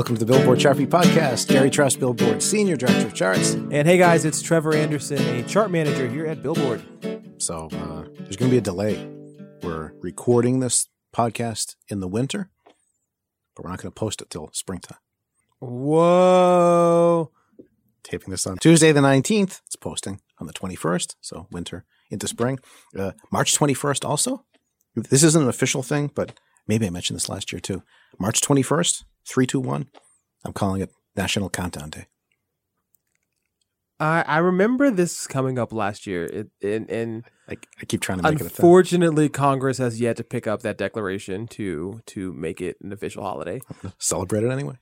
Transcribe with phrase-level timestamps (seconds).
[0.00, 1.46] Welcome to the Billboard Chart Beat Podcast.
[1.48, 3.52] Gary Trust, Billboard Senior Director of Charts.
[3.52, 6.82] And hey guys, it's Trevor Anderson, a chart manager here at Billboard.
[7.36, 7.99] So uh,
[8.30, 9.10] there's going to be a delay.
[9.60, 12.48] We're recording this podcast in the winter,
[13.56, 14.98] but we're not going to post it till springtime.
[15.58, 17.32] Whoa.
[18.04, 19.62] Taping this on Tuesday the 19th.
[19.66, 22.60] It's posting on the 21st, so winter into spring.
[22.96, 24.44] Uh, March 21st also.
[24.94, 27.82] This isn't an official thing, but maybe I mentioned this last year too.
[28.16, 29.88] March 21st, 321.
[30.44, 32.06] I'm calling it National Countdown Day.
[34.00, 36.24] I, I remember this coming up last year.
[36.24, 40.24] It, and, and I, I keep trying to make it unfortunately, Congress has yet to
[40.24, 43.60] pick up that declaration to to make it an official holiday.
[43.98, 44.76] Celebrate it anyway.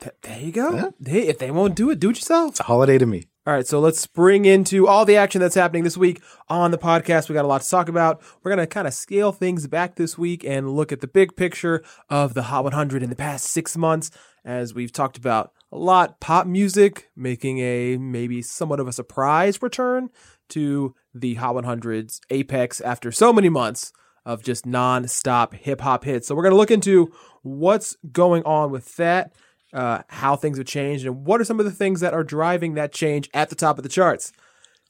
[0.00, 0.74] Th- there you go.
[0.74, 1.12] Yeah.
[1.12, 2.50] Hey, if they won't do it, do it yourself.
[2.50, 3.24] It's a holiday to me.
[3.46, 6.76] All right, so let's spring into all the action that's happening this week on the
[6.76, 7.30] podcast.
[7.30, 8.20] We got a lot to talk about.
[8.42, 11.34] We're going to kind of scale things back this week and look at the big
[11.34, 14.10] picture of the Hot 100 in the past six months.
[14.44, 19.60] As we've talked about a lot, pop music making a maybe somewhat of a surprise
[19.60, 20.08] return
[20.50, 23.92] to the Hot 100's apex after so many months
[24.24, 26.28] of just non-stop hip hop hits.
[26.28, 27.12] So we're going to look into
[27.42, 29.32] what's going on with that
[29.72, 32.74] uh, how things have changed and what are some of the things that are driving
[32.74, 34.32] that change at the top of the charts.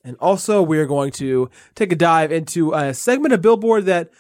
[0.05, 4.11] And also, we're going to take a dive into a segment of Billboard that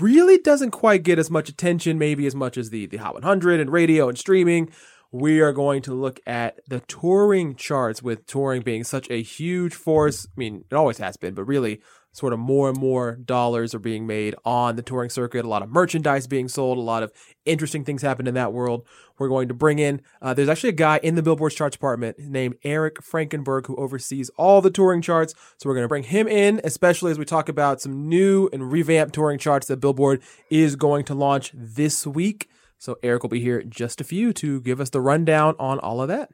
[0.00, 3.58] really doesn't quite get as much attention, maybe as much as the, the Hot 100
[3.58, 4.70] and radio and streaming.
[5.12, 9.74] We are going to look at the touring charts, with touring being such a huge
[9.74, 10.26] force.
[10.26, 13.78] I mean, it always has been, but really, sort of more and more dollars are
[13.78, 15.44] being made on the touring circuit.
[15.44, 17.12] A lot of merchandise being sold, a lot of
[17.44, 18.86] interesting things happen in that world.
[19.18, 22.18] We're going to bring in, uh, there's actually a guy in the Billboard charts department
[22.18, 25.34] named Eric Frankenberg who oversees all the touring charts.
[25.56, 28.70] So we're going to bring him in, especially as we talk about some new and
[28.70, 32.48] revamped touring charts that Billboard is going to launch this week.
[32.82, 35.78] So Eric will be here in just a few to give us the rundown on
[35.78, 36.32] all of that.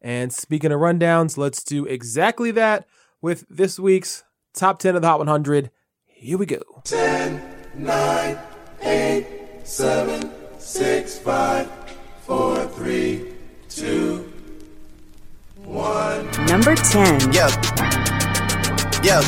[0.00, 2.88] And speaking of rundowns, let's do exactly that
[3.22, 4.24] with this week's
[4.54, 5.70] top 10 of the Hot 100.
[6.06, 6.82] Here we go.
[6.82, 7.40] 10,
[7.76, 8.38] 9,
[8.82, 9.26] 8,
[9.62, 11.70] 7, 6, 5,
[12.22, 13.32] 4, 3,
[13.68, 14.32] 2,
[15.62, 16.46] 1.
[16.46, 17.32] Number 10.
[17.32, 17.50] Yeah.
[19.04, 19.22] Yeah.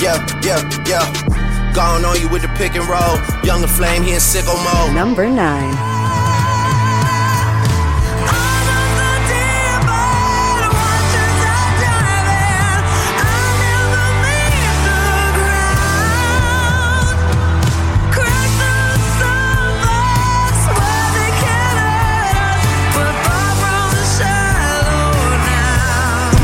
[0.00, 0.40] Yeah.
[0.42, 0.84] Yeah.
[0.86, 1.49] Yeah.
[1.74, 3.16] Gone on you with the pick and roll.
[3.44, 4.94] Young La Flame, he in sicko mode.
[4.94, 6.00] Number 9.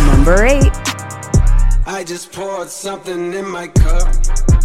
[0.06, 0.64] Number 8.
[1.86, 4.55] I just poured something in my cup.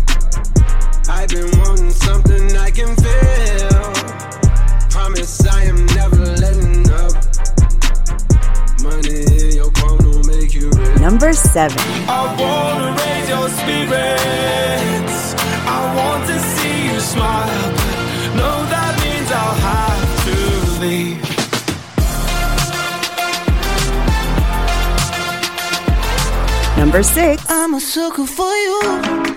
[1.21, 3.94] I've been wanting something I can feel.
[4.89, 7.13] Promise I am never letting up.
[8.81, 11.00] Money in your palm don't make you rich.
[11.00, 11.77] Number 7.
[12.09, 15.35] I wanna raise your spirits.
[15.69, 17.71] I want to see you smile.
[17.77, 20.35] But no, that means I'll have to
[20.81, 21.21] leave.
[26.77, 27.45] Number 6.
[27.47, 29.31] I'm a sucker for you.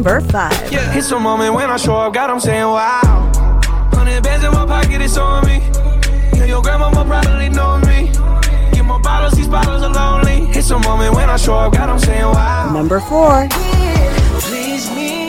[0.00, 0.72] Number five.
[0.72, 3.30] Yeah, it's a moment when I show up, God, I'm saying wow.
[3.92, 5.58] Hundred bands in my pocket, it's on me.
[6.32, 8.10] Yeah, your grandma will probably know me.
[8.72, 10.48] Get more bottles, these bottles are lonely.
[10.56, 12.72] It's a moment when I show up, God, I'm saying wow.
[12.72, 13.46] Number four.
[14.40, 15.28] Please me,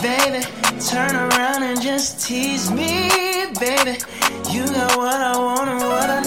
[0.00, 0.46] baby.
[0.78, 3.10] Turn around and just tease me,
[3.58, 3.98] baby.
[4.52, 6.21] You got what I want and what I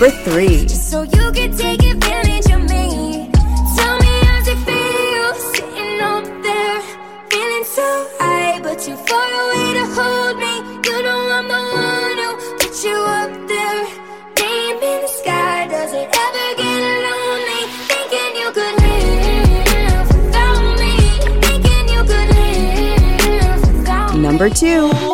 [0.00, 0.68] Number three.
[0.68, 3.32] so you can take advantage of me.
[3.76, 6.80] Tell me how's it feel sitting up there,
[7.28, 10.54] feeling so high, but too far away to hold me.
[10.86, 12.30] You know I'm the one who
[12.60, 13.82] put you up there,
[14.38, 15.66] name in the sky.
[15.66, 17.62] Does it ever get lonely?
[17.90, 20.94] Thinking you could live without me.
[21.42, 24.20] Thinking you could live without me.
[24.22, 25.07] Number two.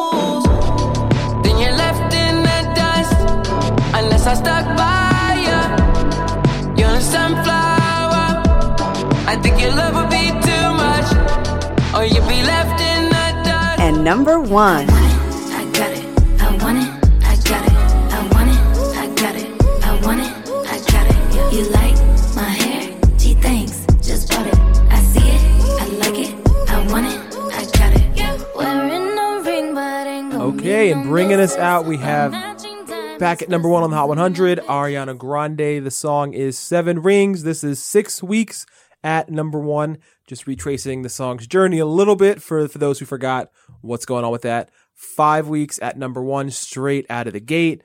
[30.06, 32.74] Ain't gonna Okay, and bringing us out, we have matching.
[33.18, 35.82] Back at number one on the Hot 100, Ariana Grande.
[35.82, 37.44] The song is Seven Rings.
[37.44, 38.66] This is six weeks
[39.02, 39.96] at number one.
[40.26, 43.50] Just retracing the song's journey a little bit for, for those who forgot
[43.84, 44.70] what's going on with that.
[44.92, 47.82] Five weeks at number one, straight out of the gate.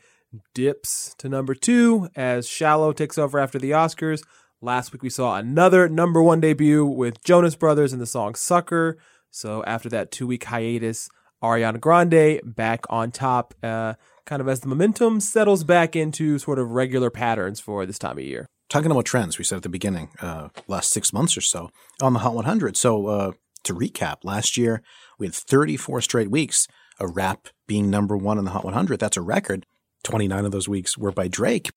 [0.53, 4.21] Dips to number two as Shallow takes over after the Oscars.
[4.61, 8.97] Last week we saw another number one debut with Jonas Brothers and the song Sucker.
[9.31, 11.09] So after that two week hiatus,
[11.41, 13.93] Ariana Grande back on top, uh,
[14.25, 18.17] kind of as the momentum settles back into sort of regular patterns for this time
[18.17, 18.47] of year.
[18.69, 22.13] Talking about trends, we said at the beginning, uh, last six months or so on
[22.13, 22.77] the Hot 100.
[22.77, 23.31] So uh,
[23.63, 24.81] to recap, last year
[25.17, 26.67] we had 34 straight weeks
[26.99, 28.99] of rap being number one on the Hot 100.
[28.99, 29.65] That's a record.
[30.03, 31.71] 29 of those weeks were by Drake.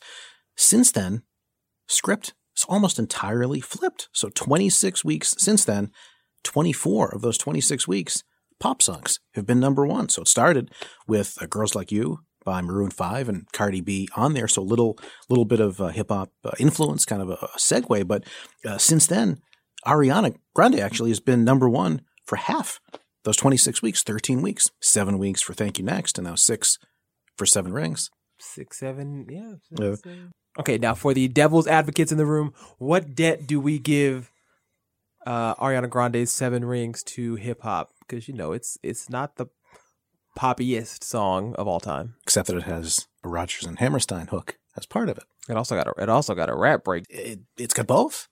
[0.56, 1.22] Since then,
[1.88, 4.08] script is almost entirely flipped.
[4.12, 5.90] So 26 weeks since then,
[6.44, 8.22] 24 of those 26 weeks,
[8.60, 10.08] pop songs have been number one.
[10.08, 10.70] So it started
[11.06, 14.48] with uh, Girls Like You by Maroon 5 and Cardi B on there.
[14.48, 14.98] So little
[15.28, 18.06] little bit of uh, hip hop uh, influence, kind of a, a segue.
[18.06, 18.24] But
[18.64, 19.40] uh, since then,
[19.86, 22.80] Ariana Grande actually has been number one for half
[23.24, 26.78] those 26 weeks, 13 weeks, seven weeks for Thank You Next, and now six
[27.36, 28.10] for Seven Rings.
[28.40, 29.52] Six, seven, yeah.
[29.68, 29.94] six, Yeah.
[29.94, 30.32] seven.
[30.58, 34.30] Okay, now for the devil's advocates in the room, what debt do we give
[35.26, 37.90] uh, Ariana Grande's Seven Rings to hip hop?
[38.00, 39.46] Because you know it's it's not the
[40.38, 42.14] poppiest song of all time.
[42.24, 45.24] Except that it has a Rodgers and Hammerstein hook as part of it.
[45.48, 47.04] It also got a it also got a rap break.
[47.08, 48.28] it it's got both.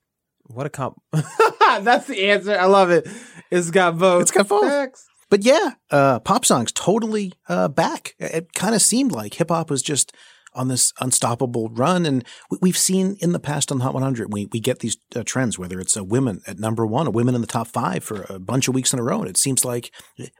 [0.52, 1.00] What a comp!
[1.12, 2.58] That's the answer.
[2.58, 3.08] I love it.
[3.50, 4.23] It's got both.
[4.23, 4.69] It's got both.
[4.69, 5.06] Facts.
[5.29, 8.14] But yeah, uh, pop songs totally uh, back.
[8.19, 10.12] It, it kind of seemed like hip hop was just
[10.52, 14.33] on this unstoppable run, and we, we've seen in the past on the Hot 100,
[14.33, 15.59] we we get these uh, trends.
[15.59, 18.40] Whether it's a women at number one, or women in the top five for a
[18.40, 19.92] bunch of weeks in a row, and it seems like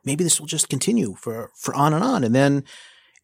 [0.05, 2.65] maybe this will just continue for for on and on, and then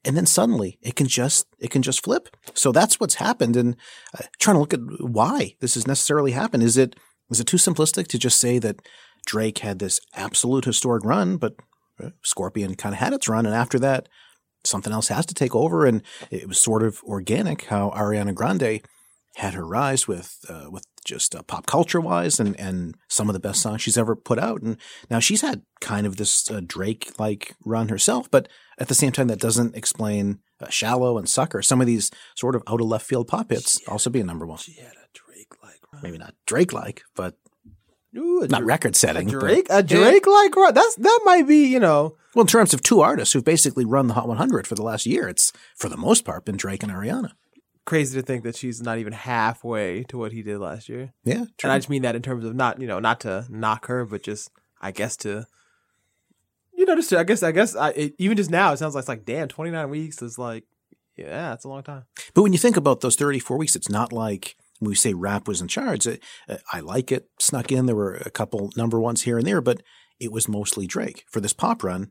[0.06, 2.28] and then suddenly it can just it can just flip.
[2.54, 3.76] So that's what's happened, and
[4.14, 6.62] uh, trying to look at why this has necessarily happened.
[6.62, 6.96] Is it
[7.30, 8.80] it too simplistic to just say that
[9.26, 11.56] Drake had this absolute historic run, but
[12.02, 14.08] uh, Scorpion kind of had its run, and after that,
[14.64, 18.82] something else has to take over, and it was sort of organic how Ariana Grande
[19.36, 23.32] had her rise with uh, with just uh, pop culture wise, and and some of
[23.32, 24.76] the best songs she's ever put out, and
[25.08, 28.48] now she's had kind of this uh, Drake like run herself, but
[28.78, 32.54] at the same time, that doesn't explain uh, "Shallow" and "Sucker." Some of these sort
[32.56, 34.58] of out of left field pop hits also being number one.
[34.58, 37.36] She had a Drake like Maybe not Drake like, but
[38.16, 39.28] Ooh, not Dra- record a setting.
[39.28, 40.74] but- Drake a Drake like run.
[40.74, 44.08] that's that might be you know Well, in terms of two artists who've basically run
[44.08, 46.90] the Hot 100 for the last year, it's for the most part been Drake and
[46.92, 47.32] Ariana.
[47.86, 51.12] Crazy to think that she's not even halfway to what he did last year.
[51.24, 53.86] Yeah, And I just mean that in terms of not, you know, not to knock
[53.86, 54.50] her, but just
[54.82, 55.46] I guess to,
[56.74, 58.94] you know, just to, I guess I guess I, it, even just now it sounds
[58.94, 60.64] like it's like damn, twenty nine weeks is like,
[61.16, 62.04] yeah, it's a long time.
[62.34, 65.48] But when you think about those 34 weeks, it's not like when we say rap
[65.48, 66.06] was in charge.
[66.06, 67.86] It, uh, I like it snuck in.
[67.86, 69.82] There were a couple number ones here and there, but
[70.20, 72.10] it was mostly Drake for this pop run.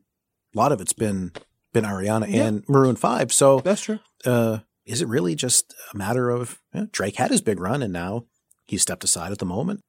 [0.54, 1.32] A lot of it's been
[1.72, 2.46] been Ariana Yeah.
[2.46, 3.32] and Maroon Five.
[3.32, 4.00] So That's true.
[4.24, 7.82] uh, is it really just a matter of you know, Drake had his big run
[7.82, 8.24] and now
[8.66, 9.80] he's stepped aside at the moment?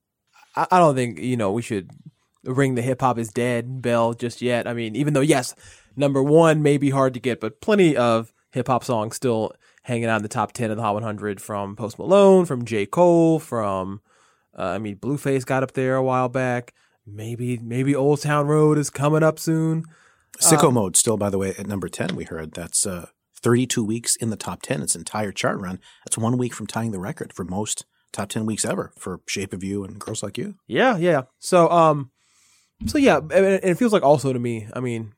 [0.55, 1.91] I, I don't think you know we should
[2.43, 4.67] ring the hip hop is dead bell just yet.
[4.67, 5.53] I mean, even though yes,
[5.95, 10.05] number one may be hard to get, but plenty of hip hop songs still hanging
[10.05, 12.85] out in the top 10 of the Hot 100 from Post Malone, from J.
[12.85, 14.01] Cole, from,
[14.57, 16.73] uh, I mean, Blueface got up there a while back.
[17.05, 19.85] Maybe, maybe Old Town Road is coming up soon.
[20.41, 22.51] Sicko Mode still, by the way, at number 10, we heard.
[22.51, 23.07] That's uh,
[23.41, 25.79] 32 weeks in the top 10, its entire chart run.
[26.05, 29.53] That's one week from tying the record for most top 10 weeks ever for Shape
[29.53, 30.55] of You and Girls Like You.
[30.67, 31.23] Yeah, yeah.
[31.39, 32.11] So, um,
[32.85, 34.67] so yeah, and it feels like also to me.
[34.73, 35.13] I mean,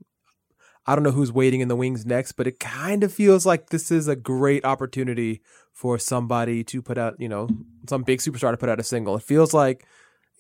[0.85, 3.69] I don't know who's waiting in the wings next, but it kind of feels like
[3.69, 5.41] this is a great opportunity
[5.73, 7.47] for somebody to put out, you know,
[7.87, 9.15] some big superstar to put out a single.
[9.15, 9.85] It feels like,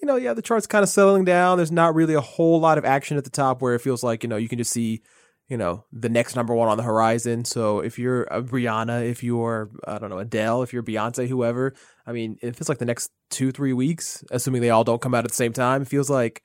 [0.01, 1.57] you know, yeah, the chart's kind of settling down.
[1.57, 4.23] There's not really a whole lot of action at the top where it feels like,
[4.23, 5.01] you know, you can just see,
[5.49, 7.43] you know, the next number one on the horizon.
[7.43, 11.73] So if you're a Rihanna, if you're, I don't know, Adele, if you're Beyonce, whoever,
[12.05, 15.15] I mean, if it's like the next two, three weeks, assuming they all don't come
[15.15, 16.43] out at the same time, it feels like,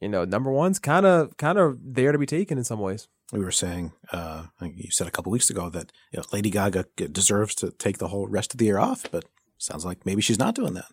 [0.00, 3.08] you know, number one's kind of, kind of there to be taken in some ways.
[3.30, 6.86] We were saying, uh, you said a couple weeks ago that you know, Lady Gaga
[6.96, 9.24] deserves to take the whole rest of the year off, but
[9.58, 10.90] sounds like maybe she's not doing that.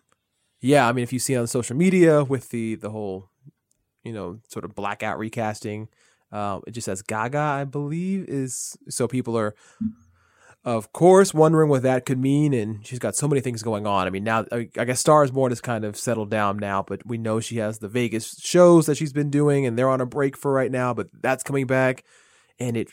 [0.60, 3.30] Yeah, I mean, if you see on social media with the the whole,
[4.04, 5.88] you know, sort of blackout recasting,
[6.32, 9.54] uh, it just says Gaga, I believe, is so people are,
[10.64, 14.06] of course, wondering what that could mean, and she's got so many things going on.
[14.06, 17.16] I mean, now I guess Stars Born has kind of settled down now, but we
[17.16, 20.36] know she has the Vegas shows that she's been doing, and they're on a break
[20.36, 22.04] for right now, but that's coming back,
[22.58, 22.88] and it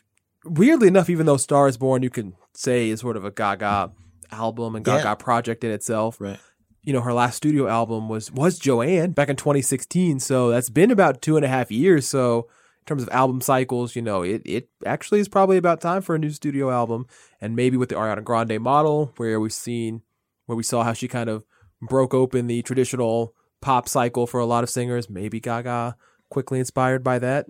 [0.45, 3.91] weirdly enough, even though Stars Born you can say is sort of a Gaga
[4.31, 5.15] album and Gaga Yeah.
[5.15, 6.39] project in itself, Right.
[6.83, 10.19] you know, her last studio album was was Joanne back in 2016.
[10.19, 12.07] So that's been about two and a half years.
[12.07, 12.47] So
[12.85, 16.13] in terms of album cycles, you know, it it actually is probably about time for
[16.13, 17.07] a new studio album.
[17.41, 20.03] And maybe with the Ariana Grande model, where we've seen
[20.45, 21.45] where we saw how she kind of
[21.81, 25.95] broke open the traditional pop cycle for a lot of singers, maybe Gaga
[26.29, 27.47] quickly inspired by that.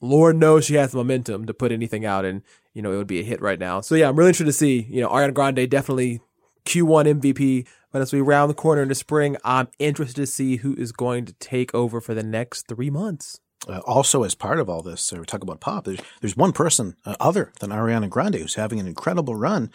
[0.00, 2.40] Lord knows she has the momentum to put anything out and,
[2.72, 3.82] you know, it would be a hit right now.
[3.82, 6.22] So yeah, I'm really interested to see, you know, Ariana Grande definitely
[6.64, 7.66] Q1 MVP.
[7.92, 11.26] But as we round the corner into spring, I'm interested to see who is going
[11.26, 13.40] to take over for the next three months.
[13.68, 15.84] Uh, also, as part of all this, uh, we talk about pop.
[15.84, 19.70] There's, there's one person uh, other than Ariana Grande who's having an incredible run.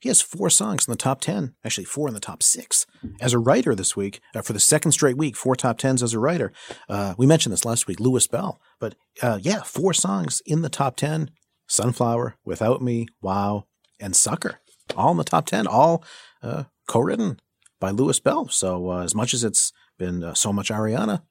[0.00, 2.86] He has four songs in the top 10, actually, four in the top six.
[3.20, 6.14] As a writer this week, uh, for the second straight week, four top 10s as
[6.14, 6.52] a writer.
[6.88, 8.60] Uh, we mentioned this last week, Louis Bell.
[8.80, 11.30] But uh, yeah, four songs in the top 10
[11.68, 13.66] Sunflower, Without Me, Wow,
[14.00, 14.60] and Sucker.
[14.96, 16.02] All in the top 10, all
[16.42, 17.38] uh, co written
[17.78, 18.48] by Louis Bell.
[18.48, 21.22] So, as much as it's been so much Ariana,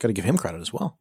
[0.00, 0.96] got to give him credit as well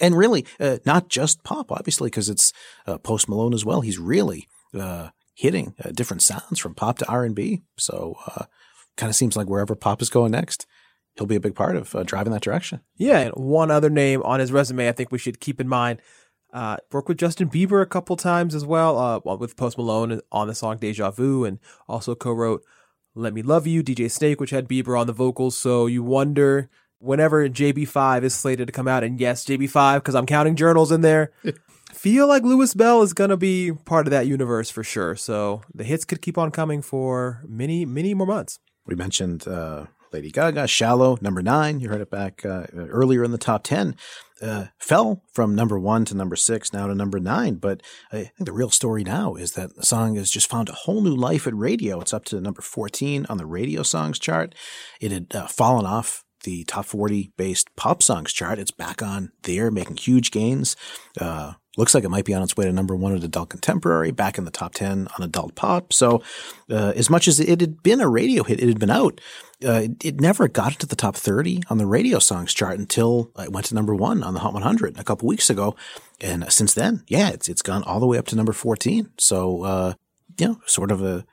[0.00, 2.52] and really uh, not just pop, obviously, because it's
[2.86, 3.80] uh, Post Malone as well.
[3.80, 7.62] He's really uh, hitting uh, different sounds from pop to R and B.
[7.76, 8.44] So uh,
[8.96, 10.66] kind of seems like wherever pop is going next,
[11.16, 12.80] he'll be a big part of uh, driving that direction.
[12.96, 16.00] Yeah, and one other name on his resume I think we should keep in mind.
[16.52, 20.78] Worked with Justin Bieber a couple times as well, with Post Malone on the song
[20.78, 22.62] Deja Vu, and also co wrote
[23.14, 25.56] Let Me Love You, DJ Snake, which had Bieber on the vocals.
[25.56, 26.68] So you wonder
[27.00, 31.00] whenever JB5 is slated to come out, and yes, JB5, because I'm counting journals in
[31.00, 31.32] there,
[31.92, 35.16] feel like Louis Bell is going to be part of that universe for sure.
[35.16, 38.58] So the hits could keep on coming for many, many more months.
[38.86, 41.80] We mentioned uh, Lady Gaga, Shallow, number nine.
[41.80, 43.96] You heard it back uh, earlier in the top 10.
[44.42, 47.56] Uh, fell from number one to number six, now to number nine.
[47.56, 50.72] But I think the real story now is that the song has just found a
[50.72, 52.00] whole new life at radio.
[52.00, 54.54] It's up to number 14 on the radio songs chart.
[55.00, 58.58] It had uh, fallen off the top 40 based pop songs chart.
[58.58, 60.76] It's back on there, making huge gains.
[61.20, 64.10] Uh, looks like it might be on its way to number one at adult contemporary,
[64.10, 65.92] back in the top 10 on adult pop.
[65.92, 66.22] So,
[66.68, 69.20] uh, as much as it had been a radio hit, it had been out.
[69.64, 73.30] Uh, it, it never got into the top 30 on the radio songs chart until
[73.38, 75.76] it went to number one on the Hot 100 a couple weeks ago.
[76.20, 79.10] And since then, yeah, it's, it's gone all the way up to number 14.
[79.18, 79.94] So, uh,
[80.38, 81.24] you know, sort of a,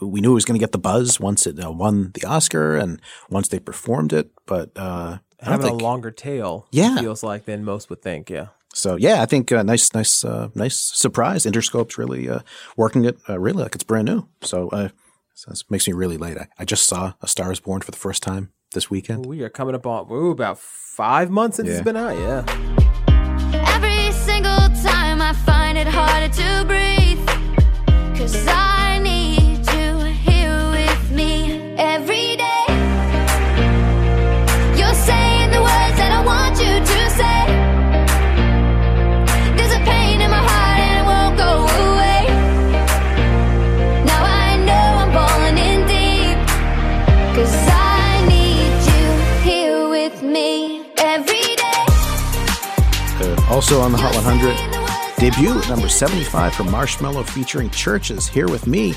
[0.00, 2.76] we knew it was going to get the buzz once it uh, won the Oscar
[2.76, 6.98] and once they performed it, but uh, I Having think a longer tail, Yeah.
[6.98, 8.30] feels like than most would think.
[8.30, 8.46] Yeah.
[8.74, 8.96] so.
[8.96, 11.44] Yeah, I think uh, nice, nice, uh, nice surprise.
[11.46, 12.40] Interscope's really uh,
[12.76, 14.26] working it uh, really like it's brand new.
[14.42, 14.88] So, uh,
[15.34, 16.38] so this makes me really late.
[16.38, 19.26] I, I just saw A Star Is Born for the first time this weekend.
[19.26, 21.74] We are coming up on ooh, about five months since Yeah.
[21.76, 22.16] it's been out.
[22.16, 22.44] Yeah.
[23.74, 27.26] Every single time I find it harder to breathe.
[28.18, 28.75] Cause I
[53.56, 58.90] also on the Hot 100, debut number 75 for Marshmello featuring CHVRCHES Here With Me.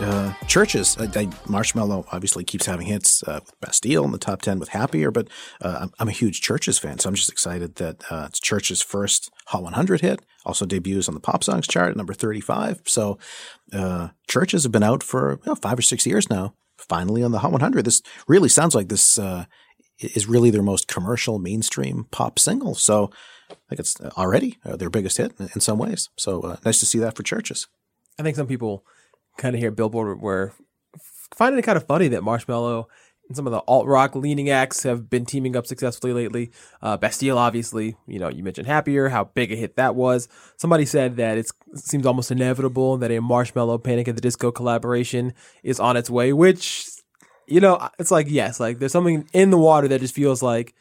[0.00, 0.98] uh, CHVRCHES.
[0.98, 4.70] I, I, Marshmello obviously keeps having hits uh, with Bastille in the top 10 with
[4.70, 5.28] Happier, but
[5.60, 8.80] uh, I'm, I'm, a huge CHVRCHES fan, so I'm just excited that uh, it's Church's
[8.80, 10.24] first Hot 100 hit.
[10.46, 12.80] Also debuts on the Pop Songs chart at number 35.
[12.86, 13.18] So
[13.74, 16.54] uh, CHVRCHES have been out for you know, five or six years now.
[16.78, 17.84] Finally on the Hot 100.
[17.84, 19.44] This really sounds like this uh,
[20.00, 22.74] is really their most commercial mainstream pop single.
[22.74, 23.10] So
[23.50, 26.08] I think it's already their biggest hit in some ways.
[26.16, 27.66] So nice to see that for CHVRCHES.
[28.18, 28.84] I think some people
[29.36, 30.52] kind of hear Billboard were
[31.34, 32.86] finding it kind of funny that Marshmello
[33.28, 36.50] and some of the alt rock leaning acts have been teaming up successfully lately.
[36.82, 40.28] Uh, Bastille, obviously, you know, you mentioned Happier, how big a hit that was.
[40.56, 45.32] Somebody said that it seems almost inevitable that a Marshmello Panic at the Disco collaboration
[45.62, 46.88] is on its way, which,
[47.50, 50.74] you know, it's like, yes, like there's something in the water that just feels like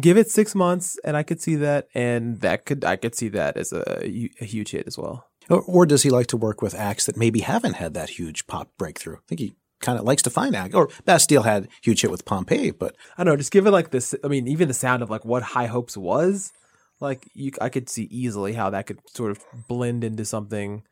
[0.00, 1.88] give it six months and I could see that.
[1.94, 4.04] And that could, I could see that as a,
[4.40, 5.28] a huge hit as well.
[5.50, 8.46] Or, or, does he like to work with acts that maybe haven't had that huge
[8.46, 9.16] pop breakthrough?
[9.16, 10.74] I think he kind of likes to find acts.
[10.74, 13.36] Or Bastille had huge hit with Pompeii, but I don't know.
[13.36, 16.52] Just given like this, I mean, even the sound of like what High Hopes was,
[17.00, 20.84] like you, I could see easily how that could sort of blend into something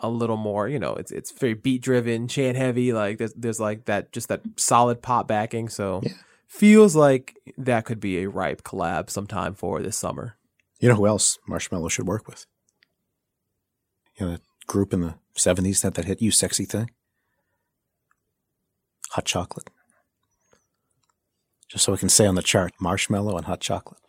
[0.00, 0.68] a little more.
[0.68, 2.92] You know, it's it's very beat driven, chant heavy.
[2.92, 5.68] Like there's there's like that just that solid pop backing.
[5.68, 6.12] So yeah.
[6.46, 10.36] feels like that could be a ripe collab sometime for this summer.
[10.80, 12.46] You know who else Marshmello should work with?
[14.16, 16.90] you know, group in the 70s that, that hit you sexy thing?
[19.10, 19.68] Hot chocolate.
[21.68, 24.00] Just so I can say on the chart, Marshmello and hot chocolate.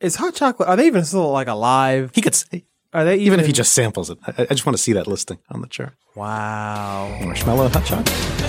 [0.00, 2.10] Is hot chocolate, are they even still like alive?
[2.14, 2.64] He could say.
[2.92, 4.18] Are they even, even if he just samples it?
[4.26, 5.94] I, I just want to see that listing on the chart.
[6.14, 7.16] Wow.
[7.20, 8.46] Marshmello and hot chocolate.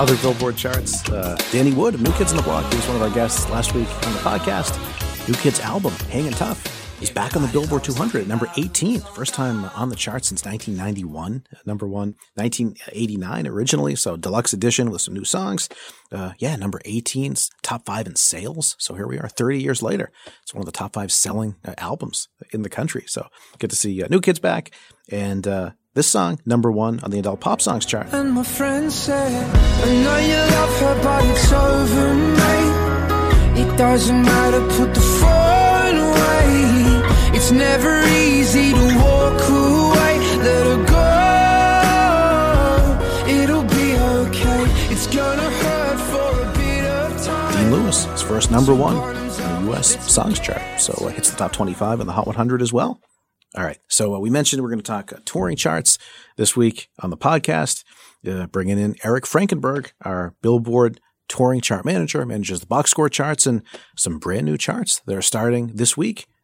[0.00, 1.06] other Billboard charts.
[1.10, 3.74] Uh, Danny Wood New Kids on the Block, he was one of our guests last
[3.74, 4.78] week on the podcast.
[5.28, 6.89] New Kids album, Hanging Tough.
[7.00, 10.44] He's back on the Billboard 200 at number 18, first time on the chart since
[10.44, 11.44] 1991.
[11.64, 15.70] Number one, 1989 originally, so deluxe edition with some new songs.
[16.12, 18.76] Uh, yeah, number 18, top five in sales.
[18.78, 20.12] So here we are, 30 years later.
[20.42, 23.04] It's one of the top five selling uh, albums in the country.
[23.06, 24.70] So good to see uh, New Kids back.
[25.10, 28.08] And uh, this song, number one on the adult pop songs chart.
[28.12, 33.62] And my friend said, I know you love her, but it's over, mate.
[33.62, 35.49] It doesn't matter, put the phone.
[37.50, 40.18] It's never easy to walk away.
[40.38, 40.78] Let her
[43.26, 43.32] go.
[43.42, 44.66] It'll be okay.
[44.92, 47.54] It's gonna hurt for a bit of time.
[47.54, 50.08] Dean Lewis, his first number one on the U.S.
[50.08, 50.62] songs chart.
[50.80, 53.00] So it hits the top 25 in the Hot 100 as well.
[53.56, 53.78] All right.
[53.88, 55.98] So uh, we mentioned we're going to talk uh, touring charts
[56.36, 57.82] this week on the podcast,
[58.28, 63.44] uh, bringing in Eric Frankenberg, our Billboard touring chart manager, manages the box score charts
[63.44, 63.64] and
[63.96, 66.28] some brand new charts that are starting this week.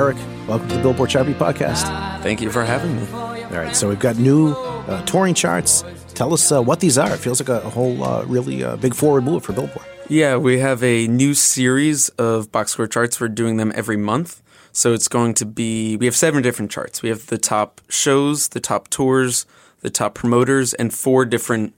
[0.00, 0.16] Eric,
[0.48, 1.82] welcome to the Billboard Chart Beat Podcast.
[2.22, 3.06] Thank you for having me.
[3.12, 5.84] All right, so we've got new uh, touring charts.
[6.14, 7.12] Tell us uh, what these are.
[7.12, 9.84] It feels like a, a whole uh, really uh, big forward move for Billboard.
[10.08, 13.20] Yeah, we have a new series of box score charts.
[13.20, 14.40] We're doing them every month.
[14.72, 17.02] So it's going to be, we have seven different charts.
[17.02, 19.44] We have the top shows, the top tours,
[19.82, 21.74] the top promoters, and four different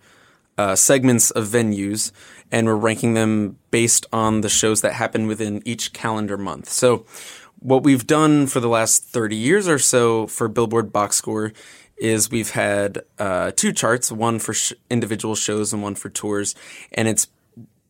[0.56, 2.12] uh, segments of venues.
[2.52, 6.68] And we're ranking them based on the shows that happen within each calendar month.
[6.68, 7.04] So
[7.62, 11.52] what we've done for the last 30 years or so for Billboard Box Score
[11.96, 16.56] is we've had uh, two charts, one for sh- individual shows and one for tours,
[16.92, 17.28] and it's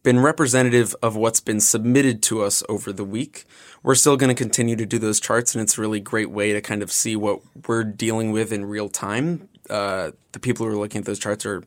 [0.03, 3.47] been representative of what's been submitted to us over the week.
[3.83, 6.53] We're still going to continue to do those charts, and it's a really great way
[6.53, 9.49] to kind of see what we're dealing with in real time.
[9.71, 11.63] Uh, the people who are looking at those charts are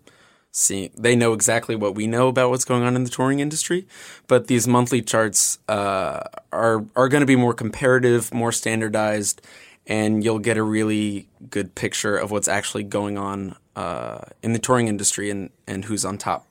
[0.57, 3.85] seeing they know exactly what we know about what's going on in the touring industry
[4.27, 6.21] but these monthly charts uh,
[6.53, 9.41] are are going to be more comparative more standardized
[9.85, 14.59] and you'll get a really good picture of what's actually going on uh, in the
[14.59, 16.47] touring industry and, and who's on top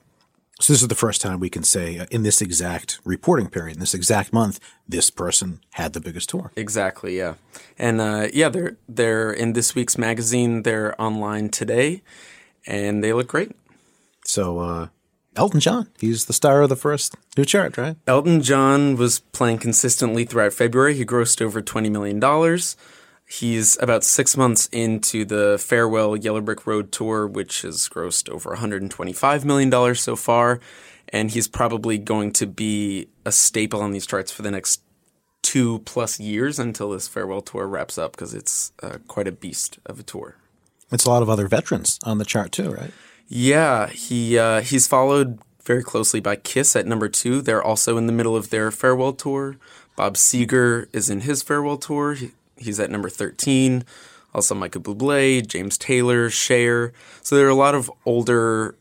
[0.61, 3.77] So this is the first time we can say uh, in this exact reporting period,
[3.77, 6.53] in this exact month, this person had the biggest tour.
[6.57, 7.35] Exactly, yeah.
[7.79, 10.63] And uh, yeah, they're they're in this week's magazine.
[10.63, 12.03] They're online today,
[12.67, 13.51] and they look great.
[14.25, 14.89] So uh,
[15.37, 17.97] Elton John, he's the star of the first new chart, right?
[18.07, 20.95] Elton John was playing consistently throughout February.
[20.95, 22.77] He grossed over twenty million dollars.
[23.27, 28.55] He's about six months into the Farewell Yellow Brick Road tour, which has grossed over
[28.55, 30.61] $125 million so far.
[31.09, 34.83] And he's probably going to be a staple on these charts for the next
[35.43, 39.79] two plus years until this Farewell tour wraps up because it's uh, quite a beast
[39.87, 40.37] of a tour.
[40.91, 42.93] It's a lot of other veterans on the chart too, right?
[43.27, 47.41] Yeah, he uh, he's followed very closely by Kiss at number two.
[47.41, 49.57] They're also in the middle of their farewell tour.
[49.97, 52.15] Bob Seger is in his farewell tour.
[52.15, 53.85] He, he's at number thirteen.
[54.35, 56.93] Also, Michael Bublé, James Taylor, Cher.
[57.23, 58.77] So there are a lot of older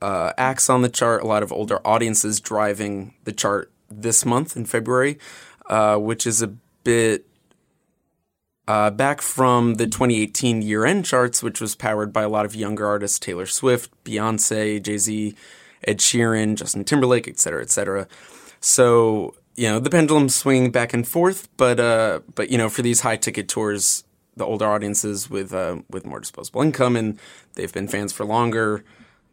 [0.00, 1.22] uh, acts on the chart.
[1.22, 5.18] A lot of older audiences driving the chart this month in February,
[5.66, 6.48] uh, which is a
[6.82, 7.26] bit
[8.68, 12.54] uh, back from the 2018 year end charts, which was powered by a lot of
[12.54, 15.34] younger artists Taylor Swift, Beyonce, Jay Z,
[15.84, 18.06] Ed Sheeran, Justin Timberlake, et cetera, et cetera.
[18.60, 22.82] So, you know, the pendulum's swinging back and forth, but, uh, but you know, for
[22.82, 24.04] these high ticket tours,
[24.36, 27.18] the older audiences with, uh, with more disposable income and
[27.54, 28.84] they've been fans for longer,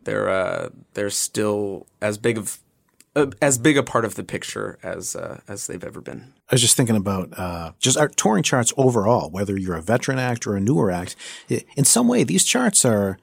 [0.04, 2.60] they're, uh, they're still as big of
[3.16, 6.34] uh, as big a part of the picture as uh, as they've ever been.
[6.50, 10.20] I was just thinking about uh, just our touring charts overall, whether you're a veteran
[10.20, 11.16] act or a newer act.
[11.50, 13.18] In some way, these charts are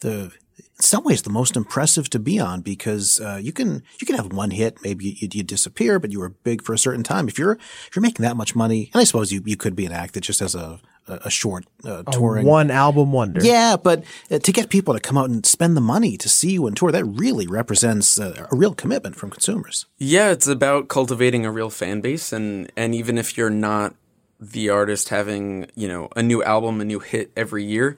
[0.00, 0.32] the
[0.76, 4.16] in some ways the most impressive to be on because uh, you can you can
[4.16, 7.28] have one hit, maybe you, you, disappear, but you were big for a certain time.
[7.28, 9.86] If you're if you're making that much money, and I suppose you you could be
[9.86, 13.42] an act that just has a a short uh, touring a one album wonder.
[13.42, 16.52] Yeah, but uh, to get people to come out and spend the money to see
[16.52, 19.86] you and tour, that really represents uh, a real commitment from consumers.
[19.98, 23.94] Yeah, it's about cultivating a real fan base, and and even if you're not
[24.40, 27.96] the artist having you know a new album, a new hit every year.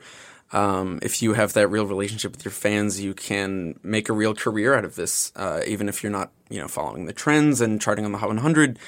[0.53, 4.33] Um, if you have that real relationship with your fans, you can make a real
[4.33, 7.81] career out of this, uh, even if you're not, you know, following the trends and
[7.81, 8.79] charting on the Hot 100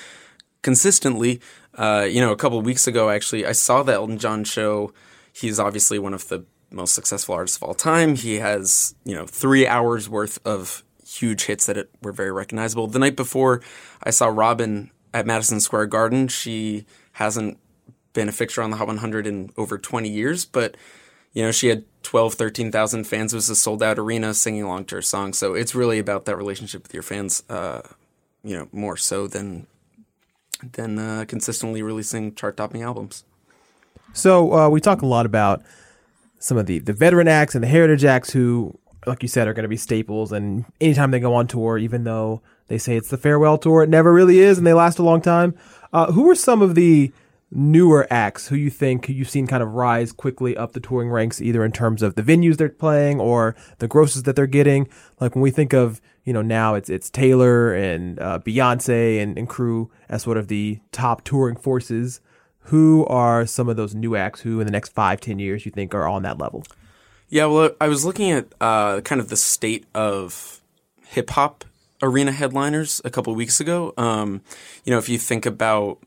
[0.62, 1.40] consistently.
[1.74, 4.92] Uh, you know, a couple of weeks ago, actually, I saw the Elton John show.
[5.32, 8.16] He's obviously one of the most successful artists of all time.
[8.16, 12.86] He has, you know, three hours worth of huge hits that it, were very recognizable.
[12.86, 13.62] The night before,
[14.02, 16.28] I saw Robyn at Madison Square Garden.
[16.28, 17.58] She hasn't
[18.12, 20.76] been a fixture on the Hot 100 in over 20 years, but
[21.32, 23.32] you know, she had 12, 13,000 fans.
[23.32, 25.32] It was a sold out arena singing along to her song.
[25.32, 27.82] So it's really about that relationship with your fans, uh,
[28.42, 29.66] you know, more so than
[30.62, 33.24] than uh, consistently releasing chart topping albums.
[34.12, 35.62] So uh, we talk a lot about
[36.38, 39.54] some of the the veteran acts and the heritage acts who, like you said, are
[39.54, 40.32] going to be staples.
[40.32, 43.88] And anytime they go on tour, even though they say it's the farewell tour, it
[43.88, 45.54] never really is, and they last a long time.
[45.92, 47.12] Uh, who are some of the
[47.50, 51.40] newer acts who you think you've seen kind of rise quickly up the touring ranks,
[51.40, 54.88] either in terms of the venues they're playing or the grosses that they're getting?
[55.20, 59.38] Like when we think of, you know, now it's it's Taylor and uh, Beyonce and,
[59.38, 62.20] and crew as sort of the top touring forces.
[62.62, 65.72] Who are some of those new acts who, in the next five, ten years, you
[65.72, 66.64] think are on that level?
[67.30, 70.60] Yeah, well, I was looking at uh, kind of the state of
[71.06, 71.64] hip hop
[72.02, 73.94] arena headliners a couple weeks ago.
[73.96, 74.42] Um,
[74.84, 75.98] you know, if you think about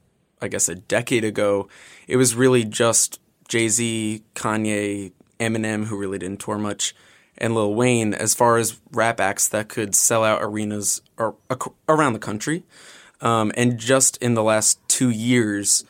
[0.41, 1.67] I guess a decade ago,
[2.07, 6.95] it was really just Jay Z, Kanye, Eminem, who really didn't tour much,
[7.37, 11.01] and Lil Wayne as far as rap acts that could sell out arenas
[11.87, 12.63] around the country.
[13.19, 15.85] Um, and just in the last two years,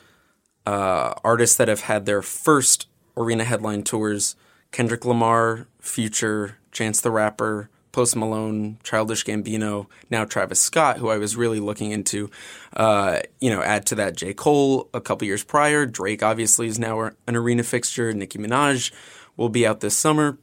[0.65, 2.87] uh, artists that have had their first
[3.17, 4.35] arena headline tours
[4.71, 11.17] Kendrick Lamar, Future, Chance the Rapper, Post Malone, Childish Gambino, now Travis Scott, who I
[11.17, 12.29] was really looking into.
[12.75, 14.33] Uh, you know, add to that J.
[14.33, 15.85] Cole a couple years prior.
[15.85, 18.13] Drake obviously is now an arena fixture.
[18.13, 18.91] Nicki Minaj
[19.37, 20.37] will be out this summer.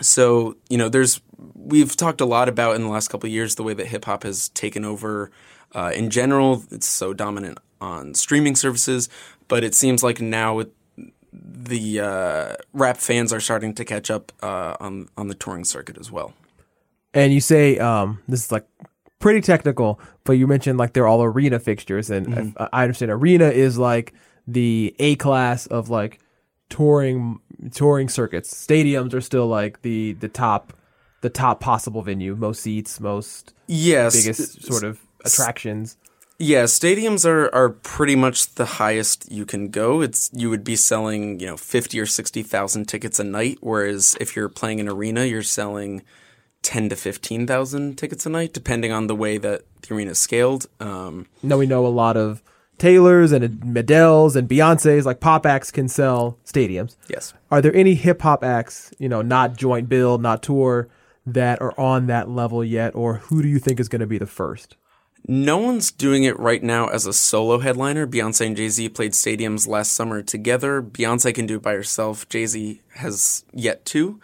[0.00, 1.20] So, you know, there's
[1.54, 4.24] we've talked a lot about in the last couple years the way that hip hop
[4.24, 5.30] has taken over
[5.74, 6.64] uh, in general.
[6.70, 9.08] It's so dominant on streaming services,
[9.48, 10.70] but it seems like now with
[11.32, 15.98] the uh, rap fans are starting to catch up uh, on on the touring circuit
[15.98, 16.34] as well.
[17.16, 18.66] And you say um, this is like
[19.18, 22.54] pretty technical, but you mentioned like they're all arena fixtures, and Mhm.
[22.58, 24.12] I, I understand arena is like
[24.46, 26.20] the A class of like
[26.68, 27.40] touring
[27.72, 28.52] touring circuits.
[28.52, 30.72] Stadiums are still like the the top
[31.22, 34.14] the top possible venue, most seats, most Yes.
[34.14, 35.96] biggest sort of attractions.
[36.38, 40.02] Yeah, stadiums are, are pretty much the highest you can go.
[40.02, 44.16] It's you would be selling you know fifty or sixty thousand tickets a night, whereas
[44.20, 46.02] if you're playing an arena, you're selling
[46.66, 50.18] ten to fifteen thousand tickets a night, depending on the way that the arena is
[50.18, 50.66] scaled.
[50.80, 52.42] Um, Now we know a lot of
[52.76, 56.96] Taylors and Medells and Beyonces, like pop acts, can sell stadiums.
[57.08, 57.32] Yes.
[57.50, 60.88] Are there any hip hop acts, you know, not joint build, not tour,
[61.24, 64.18] that are on that level yet, or who do you think is going to be
[64.18, 64.76] the first?
[65.28, 68.06] No one's doing it right now as a solo headliner.
[68.06, 70.82] Beyonce and Jay Z played stadiums last summer together.
[70.82, 72.28] Beyonce can do it by herself.
[72.28, 74.20] Jay Z has yet to.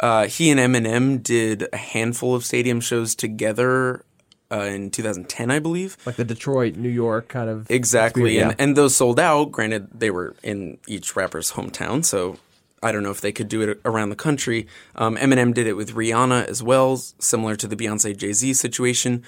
[0.00, 4.04] Uh, he and Eminem did a handful of stadium shows together
[4.50, 5.96] uh, in 2010, I believe.
[6.04, 9.52] Like the Detroit, New York kind of Exactly, and and those sold out.
[9.52, 12.38] Granted, they were in each rapper's hometown, so
[12.82, 14.66] I don't know if they could do it around the country.
[14.94, 19.22] Um, Eminem did it with Rihanna as well, similar to the Beyonce Jay Z situation.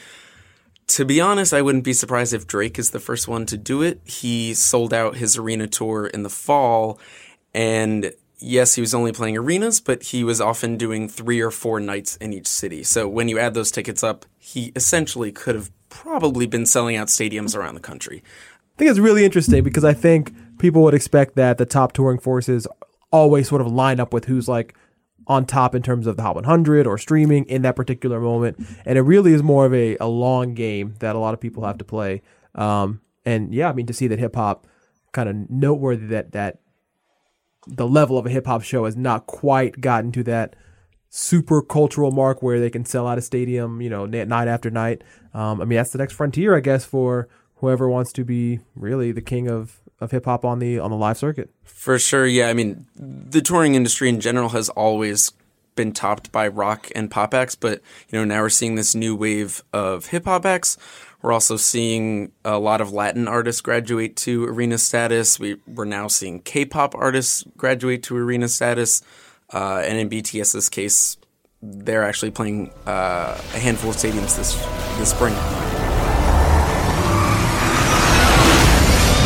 [0.89, 3.83] To be honest, I wouldn't be surprised if Drake is the first one to do
[3.83, 4.01] it.
[4.05, 7.01] He sold out his arena tour in the fall,
[7.55, 11.81] and yes, he was only playing arenas, but he was often doing three or four
[11.81, 12.83] nights in each city.
[12.83, 17.09] So when you add those tickets up, he essentially could have probably been selling out
[17.09, 18.23] stadiums around the country.
[18.25, 22.19] I think it's really interesting because I think people would expect that the top touring
[22.19, 22.67] forces
[23.11, 24.75] always sort of line up with who's like
[25.27, 28.59] on top in terms of the Hot 100 or streaming in that particular moment.
[28.85, 31.65] And it really is more of a, a long game that a lot of people
[31.65, 32.23] have to play.
[32.55, 34.67] Um, and yeah, I mean, to see that hip hop
[35.13, 36.61] kind of noteworthy that, that
[37.67, 40.57] the level of a hip hop show has not quite gotten to that
[41.11, 45.03] super cultural mark where they can sell out a stadium, you know, night after night.
[45.35, 49.13] Um, I mean, that's the next frontier, I guess, for whoever wants to be really
[49.13, 51.51] the king of, of hip hop on the on the live circuit.
[51.65, 52.49] For sure, yeah.
[52.49, 55.33] I mean, the touring industry in general has always
[55.75, 59.15] been topped by rock and pop acts, but you know now we're seeing this new
[59.15, 60.77] wave of hip hop acts.
[61.23, 65.41] We're also seeing a lot of Latin artists graduate to arena status.
[65.41, 69.03] We we're now seeing K-pop artists graduate to arena status,
[69.53, 71.17] uh, and in BTS's case,
[71.63, 74.55] they're actually playing uh, a handful of stadiums this
[74.99, 75.35] this spring.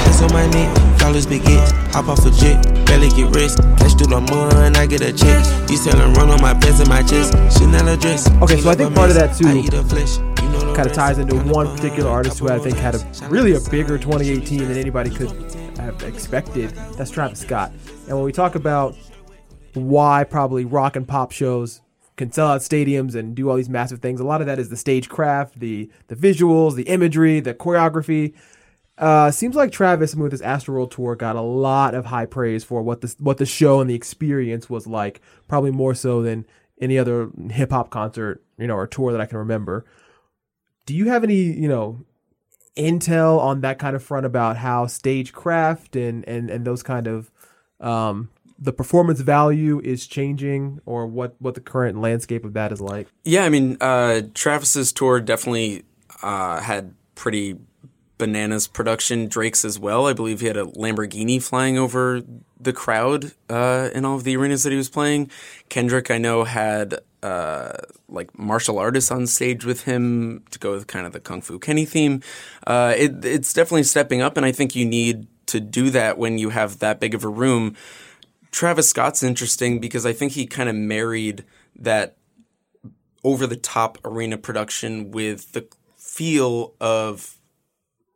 [0.06, 1.72] Hands on my neck, dollars big hits.
[1.92, 3.58] Hop off a jet, barely get rest.
[3.78, 5.44] Cash through the mud, I get a check.
[5.68, 7.32] You selling run on my pants and my chest.
[7.58, 8.30] Chanel a dress.
[8.42, 10.76] Okay, so I think part of that too I eat a flesh.
[10.76, 13.98] kind of ties into one particular artist who I think had a really a bigger
[13.98, 15.30] 2018 than anybody could
[15.76, 16.70] have expected.
[16.96, 17.72] That's Travis Scott.
[18.06, 18.96] And when we talk about
[19.74, 21.80] why probably rock and pop shows
[22.16, 24.68] can sell out stadiums and do all these massive things, a lot of that is
[24.68, 28.34] the stagecraft, the the visuals, the imagery, the choreography.
[28.98, 32.82] Uh, seems like Travis with his Astroworld tour got a lot of high praise for
[32.82, 35.20] what the what the show and the experience was like.
[35.48, 36.44] Probably more so than
[36.80, 39.86] any other hip hop concert, you know, or tour that I can remember.
[40.90, 42.04] Do you have any, you know,
[42.76, 47.30] intel on that kind of front about how stagecraft and and and those kind of
[47.78, 52.80] um, the performance value is changing, or what what the current landscape of that is
[52.80, 53.06] like?
[53.22, 55.84] Yeah, I mean, uh, Travis's tour definitely
[56.24, 57.56] uh, had pretty
[58.18, 59.28] bananas production.
[59.28, 60.08] Drake's as well.
[60.08, 62.20] I believe he had a Lamborghini flying over
[62.58, 65.30] the crowd uh, in all of the arenas that he was playing.
[65.68, 67.72] Kendrick, I know, had uh,
[68.08, 71.58] like martial artists on stage with him to go with kind of the Kung Fu
[71.58, 72.22] Kenny theme.
[72.66, 76.38] Uh, it, it's definitely stepping up, and I think you need to do that when
[76.38, 77.76] you have that big of a room.
[78.50, 81.44] Travis Scott's interesting because I think he kind of married
[81.76, 82.16] that
[83.22, 87.36] over the top arena production with the feel of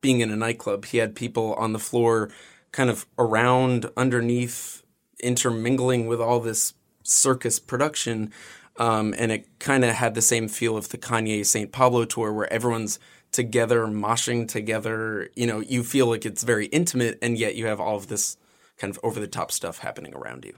[0.01, 0.87] being in a nightclub.
[0.87, 2.31] He had people on the floor
[2.73, 4.83] kind of around, underneath,
[5.21, 8.33] intermingling with all this circus production.
[8.77, 11.71] Um, and it kind of had the same feel of the Kanye St.
[11.71, 12.99] Pablo tour where everyone's
[13.31, 15.31] together, moshing together.
[15.37, 18.37] You know, you feel like it's very intimate, and yet you have all of this
[18.79, 20.55] kind of over the top stuff happening around you.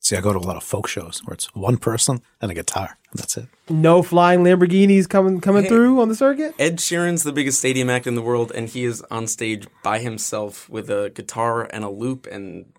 [0.00, 2.54] See, I go to a lot of folk shows where it's one person and a
[2.54, 3.46] guitar, and that's it.
[3.68, 5.68] No flying Lamborghinis coming coming Hey.
[5.68, 6.56] through on the circuit.
[6.58, 10.00] Ed Sheeran's the biggest stadium act in the world, and he is on stage by
[10.00, 12.72] himself with a guitar and a loop, and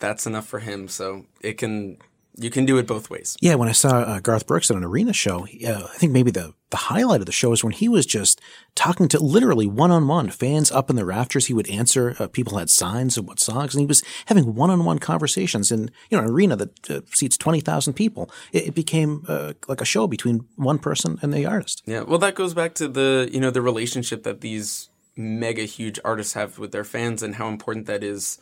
[0.00, 0.86] that's enough for him.
[0.86, 1.98] So it can
[2.40, 3.36] you can do it both ways.
[3.40, 6.30] Yeah, when I saw uh, Garth Brooks at an arena show, uh, I think maybe
[6.30, 8.40] the, the highlight of the show is when he was just
[8.74, 11.46] talking to literally one on one fans up in the rafters.
[11.46, 12.14] He would answer.
[12.18, 15.72] Uh, people had signs of what songs, and he was having one on one conversations
[15.72, 18.30] in you know an arena that uh, seats twenty thousand people.
[18.52, 21.82] It, it became uh, like a show between one person and the artist.
[21.86, 25.98] Yeah, well, that goes back to the you know the relationship that these mega huge
[26.04, 28.38] artists have with their fans, and how important that is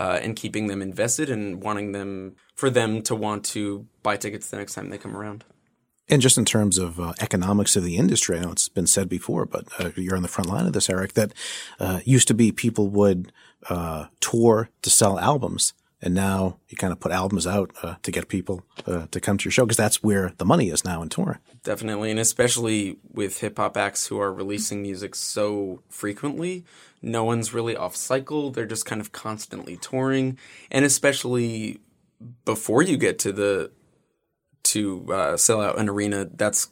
[0.00, 4.48] uh, in keeping them invested and wanting them for them to want to buy tickets
[4.48, 5.44] the next time they come around.
[6.08, 9.10] And just in terms of uh, economics of the industry, I know it's been said
[9.10, 11.12] before, but uh, you're on the front line of this, Eric.
[11.12, 11.34] That
[11.78, 13.30] uh, used to be people would
[13.68, 18.10] uh, tour to sell albums, and now you kind of put albums out uh, to
[18.10, 21.02] get people uh, to come to your show because that's where the money is now
[21.02, 21.38] in touring.
[21.62, 26.64] Definitely, and especially with hip hop acts who are releasing music so frequently,
[27.02, 28.50] no one's really off cycle.
[28.50, 30.38] They're just kind of constantly touring,
[30.70, 31.80] and especially
[32.44, 33.70] before you get to the
[34.62, 36.68] to uh, sell out an arena, that's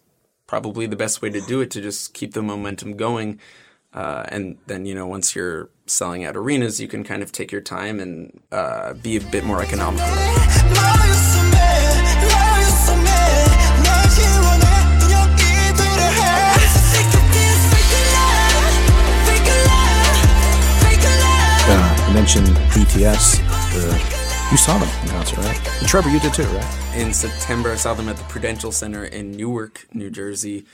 [0.47, 3.39] probably the best way to do it to just keep the momentum going.
[3.95, 7.51] Uh, and then you know once you're selling out arenas, you can kind of take
[7.51, 10.07] your time and uh, be a bit more economical.
[21.71, 23.41] Uh, you mentioned BTS.
[23.75, 25.79] Uh, you saw them in concert, right?
[25.81, 26.89] And Trevor, you did too, right?
[26.99, 27.71] in September.
[27.71, 30.67] I saw them at the Prudential Center in Newark, New Jersey.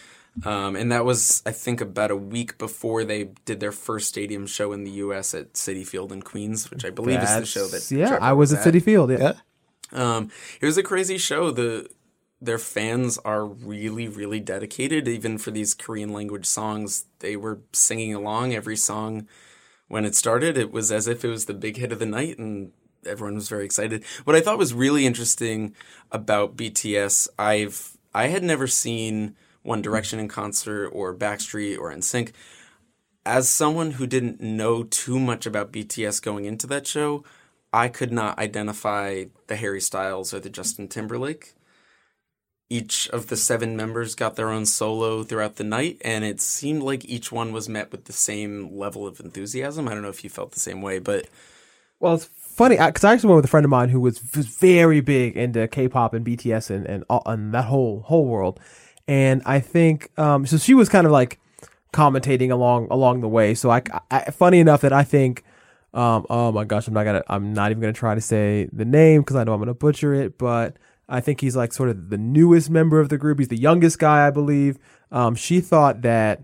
[0.43, 4.47] Um, and that was, I think, about a week before they did their first stadium
[4.47, 5.33] show in the U.S.
[5.33, 7.89] at Citi Field in Queens, which I believe is the show that.
[7.91, 9.11] Yeah, Trevor I was at Citi Field.
[9.11, 9.35] Yeah.
[9.93, 11.51] Um, it was a crazy show.
[11.51, 11.89] The
[12.41, 15.07] their fans are really, really dedicated.
[15.07, 19.29] Even for these Korean language songs, they were singing along every song
[19.89, 20.59] when it started.
[20.59, 22.73] It was as if it was the big hit of the night, and
[23.07, 24.05] everyone was very excited.
[24.25, 25.75] What I thought was really interesting
[26.11, 32.33] about BTS, I've I had never seen One Direction in concert or Backstreet or NSYNC.
[33.27, 37.25] As someone who didn't know too much about BTS going into that show,
[37.73, 41.55] I could not identify the Harry Styles or the Justin Timberlake.
[42.71, 46.83] Each of the seven members got their own solo throughout the night, and it seemed
[46.83, 49.89] like each one was met with the same level of enthusiasm.
[49.89, 51.27] I don't know if you felt the same way, but
[51.99, 54.21] Well, it's funny uh, because I actually went with a friend of mine who was,
[54.37, 58.61] was very big into K-pop and BTS and and, all, and that whole whole world,
[59.09, 60.57] and I think um, so.
[60.57, 61.39] She was kind of like
[61.93, 63.55] commentating along along the way.
[63.55, 65.45] So I, I funny enough that I think.
[65.93, 67.23] Um, oh my gosh, I'm not gonna.
[67.29, 70.13] I'm not even gonna try to say the name because I know I'm gonna butcher
[70.13, 70.39] it.
[70.39, 70.77] But
[71.09, 73.39] I think he's like sort of the newest member of the group.
[73.39, 74.79] He's the youngest guy, I believe.
[75.13, 76.43] Um, she thought that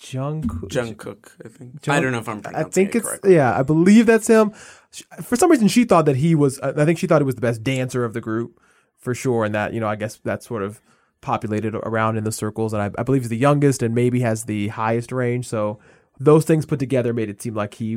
[0.00, 0.68] Jungkook.
[0.70, 1.86] Jungkook, I think.
[1.86, 3.34] Jung- I don't know if I'm I think it it's correctly.
[3.34, 3.58] yeah.
[3.58, 4.52] I believe that's him.
[4.92, 6.58] She- For some reason, she thought that he was.
[6.60, 8.60] I think she thought he was the best dancer of the group
[8.98, 10.80] for sure, and that you know, I guess that sort of
[11.24, 12.72] populated around in the circles.
[12.72, 15.48] And I, I believe he's the youngest and maybe has the highest range.
[15.48, 15.80] So
[16.20, 17.90] those things put together made it seem like he,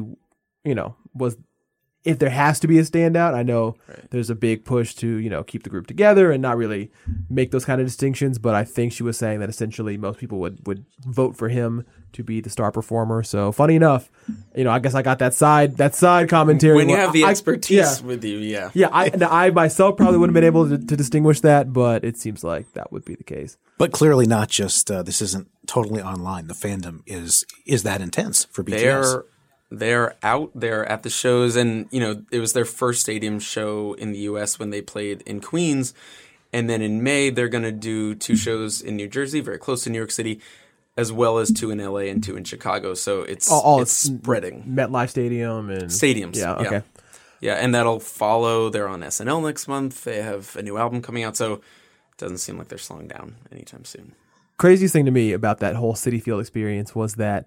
[0.63, 1.37] you know, was.
[2.07, 3.75] If there has to be a standout, I know
[4.11, 6.91] there's a big push to you know keep the group together and not really
[7.29, 8.37] make those kind of distinctions.
[8.37, 11.85] But I think she was saying that essentially most people would would vote for him
[12.13, 13.23] to be the star performer.
[13.23, 14.09] So funny enough,
[14.55, 16.75] you know, I guess I got that side that side commentary.
[16.75, 18.05] When you have the I- expertise yeah.
[18.05, 18.71] with you, yeah.
[18.73, 22.03] Yeah, I, now, I myself probably wouldn't have been able to, to distinguish that, but
[22.03, 23.57] it seems like that would be the case.
[23.77, 26.47] But clearly not just uh, this isn't totally online.
[26.47, 28.77] The fandom is is that intense for BTS.
[28.79, 29.25] They're
[29.69, 33.93] they're out there at the shows, and you know it was their first stadium show
[33.93, 34.59] in the U.S.
[34.59, 35.93] when they played in Queens,
[36.53, 39.83] and then in May they're going to do two shows in New Jersey, very close
[39.83, 40.39] to New York City,
[40.95, 42.09] as well as two in L.A.
[42.09, 42.93] and two in Chicago.
[42.93, 44.63] So it's All, all it's spreading.
[44.63, 46.81] MetLife Stadium and Stadiums, Yeah, okay.
[47.41, 48.69] yeah, and that'll follow.
[48.69, 50.03] They're on SNL next month.
[50.05, 51.61] They have a new album coming out, so it
[52.17, 54.13] doesn't seem like they're slowing down anytime soon.
[54.57, 57.45] craziest thing to me about that whole Citi Field experience was that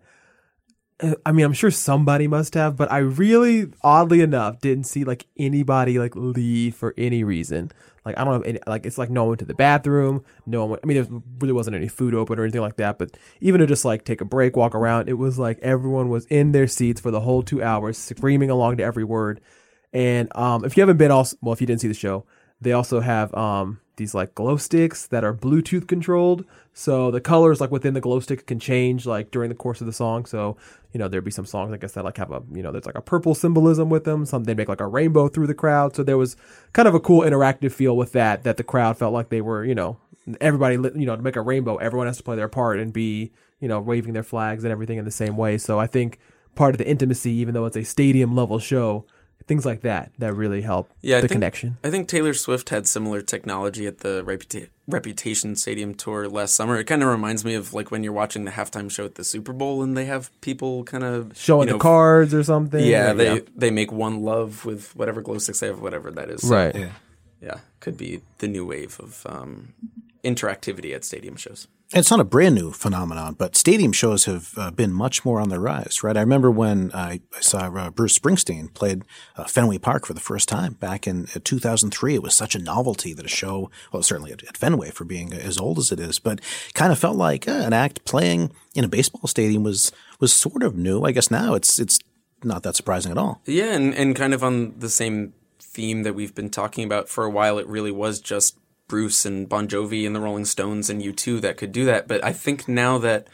[1.24, 5.26] I mean, I'm sure somebody must have, but I really, oddly enough, didn't see like
[5.38, 7.70] anybody like leave for any reason.
[8.04, 10.60] Like I don't know, any, like it's like no one went to the bathroom, no
[10.60, 10.70] one.
[10.70, 12.98] Went, I mean, there really wasn't any food open or anything like that.
[12.98, 16.26] But even to just like take a break, walk around, it was like everyone was
[16.26, 19.40] in their seats for the whole two hours, screaming along to every word.
[19.92, 22.26] And um, if you haven't been also, well, if you didn't see the show,
[22.60, 26.44] They also have um, these like glow sticks that are Bluetooth controlled.
[26.72, 29.86] So the colors like within the glow stick can change like during the course of
[29.86, 30.26] the song.
[30.26, 30.56] So
[30.92, 32.86] you know there'd be some songs I guess that like have a you know there's
[32.86, 34.26] like a purple symbolism with them.
[34.26, 35.94] Some they make like a rainbow through the crowd.
[35.94, 36.36] So there was
[36.72, 38.42] kind of a cool interactive feel with that.
[38.42, 39.98] That the crowd felt like they were you know
[40.40, 43.32] everybody you know to make a rainbow everyone has to play their part and be
[43.58, 45.58] you know waving their flags and everything in the same way.
[45.58, 46.18] So I think
[46.54, 49.04] part of the intimacy, even though it's a stadium level show,
[49.46, 51.76] things like that that really help Yeah, I the think, connection.
[51.82, 56.76] I think Taylor Swift had similar technology at the Reputa- Reputation Stadium tour last summer.
[56.78, 59.24] It kind of reminds me of like when you're watching the halftime show at the
[59.24, 62.84] Super Bowl and they have people kind of Showing you the cards or something.
[62.84, 66.30] Yeah, or- they they make one love with whatever glow sticks they have, whatever that
[66.30, 66.44] is.
[66.44, 66.74] Right.
[66.74, 66.92] Yeah.
[67.42, 69.72] Yeah, could be the new wave of um,
[70.22, 71.66] interactivity at stadium shows.
[71.92, 75.48] It's not a brand new phenomenon, but stadium shows have uh, been much more on
[75.48, 76.16] the rise, right?
[76.16, 79.02] I remember when I, I saw uh, Bruce Springsteen played
[79.36, 82.14] uh, Fenway Park for the first time back in uh, 2003.
[82.14, 85.32] It was such a novelty that a show, well, certainly at, at Fenway for being
[85.32, 86.40] as old as it is, but
[86.74, 90.62] kind of felt like uh, an act playing in a baseball stadium was was sort
[90.62, 91.02] of new.
[91.02, 91.98] I guess now it's it's
[92.44, 93.42] not that surprising at all.
[93.46, 97.24] Yeah, and, and kind of on the same theme that we've been talking about for
[97.24, 98.56] a while, it really was just
[98.90, 102.08] Bruce and Bon Jovi and the Rolling Stones and U2 that could do that.
[102.08, 103.28] But I think now that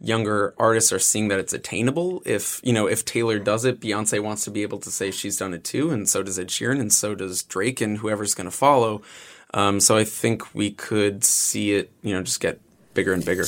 [0.00, 4.22] younger artists are seeing that it's attainable, if you know, if Taylor does it, Beyonce
[4.22, 6.80] wants to be able to say she's done it too, and so does Ed Sheeran,
[6.80, 9.02] and so does Drake, and whoever's going to follow.
[9.52, 12.60] Um, so I think we could see it, you know, just get
[12.94, 13.44] bigger and bigger.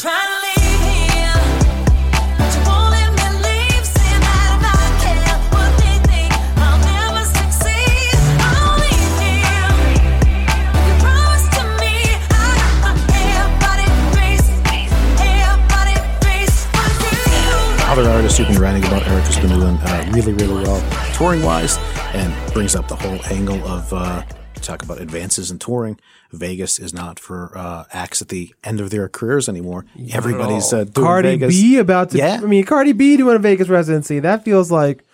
[17.95, 21.45] Other artists who've been writing about Eric has been doing uh, really, really well touring
[21.45, 21.78] wise
[22.12, 24.24] and brings up the whole angle of uh,
[24.55, 26.01] talk about advances in touring.
[26.32, 29.86] Vegas is not for uh, acts at the end of their careers anymore.
[30.11, 31.55] Everybody's uh, doing Cardi Vegas.
[31.55, 32.18] B about to.
[32.18, 32.40] Yeah.
[32.42, 34.18] I mean, Cardi B doing a Vegas residency.
[34.18, 35.05] That feels like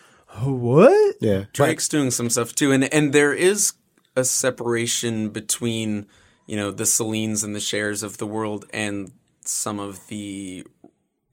[0.43, 1.17] what?
[1.21, 1.45] Yeah.
[1.53, 3.75] Drake's doing some stuff too, and and there is
[4.17, 6.07] a separation between
[6.47, 9.13] you know the Celines and the Chers of the world and
[9.45, 10.65] some of the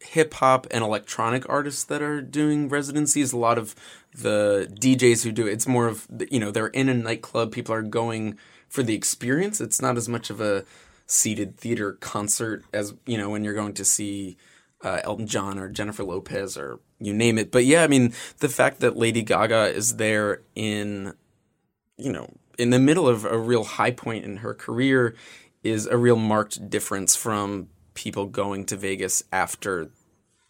[0.07, 3.33] hip hop and electronic artists that are doing residencies.
[3.33, 3.75] A lot of
[4.13, 7.51] the DJs who do it, it's more of you know they're in a nightclub.
[7.51, 8.37] People are going
[8.69, 9.61] for the experience.
[9.61, 10.65] It's not as much of a
[11.05, 14.37] seated theater concert as you know when you're going to see
[14.83, 17.51] uh, Elton John or Jennifer Lopez or you name it.
[17.51, 21.13] But yeah, I mean the fact that Lady Gaga is there in
[21.97, 25.15] you know in the middle of a real high point in her career
[25.63, 29.89] is a real marked difference from people going to Vegas after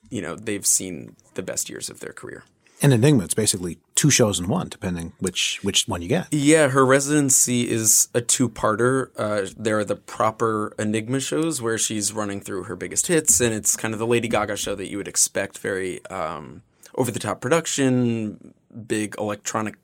[0.09, 2.43] you know they've seen the best years of their career.
[2.79, 6.27] And Enigma, it's basically two shows in one, depending which which one you get.
[6.31, 9.09] Yeah, her residency is a two-parter.
[9.17, 13.53] Uh, there are the proper Enigma shows where she's running through her biggest hits, and
[13.53, 16.61] it's kind of the Lady Gaga show that you would expect, very um,
[16.93, 18.53] over-the-top production,
[18.85, 19.75] big electronic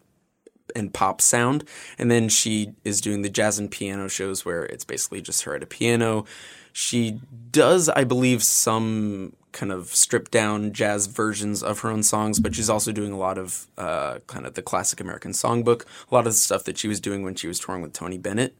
[0.76, 1.68] and pop sound.
[1.98, 5.56] And then she is doing the jazz and piano shows where it's basically just her
[5.56, 6.26] at a piano.
[6.72, 7.20] She
[7.52, 12.54] does, I believe, some kind of stripped down jazz versions of her own songs, but
[12.54, 16.28] she's also doing a lot of uh, kind of the classic American songbook, a lot
[16.28, 18.58] of the stuff that she was doing when she was touring with Tony Bennett.